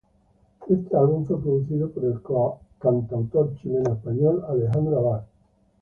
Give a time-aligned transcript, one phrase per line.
[0.67, 2.19] Éste álbum fue producido por el
[2.79, 5.25] cantautor chileno-español Alejandro Abad.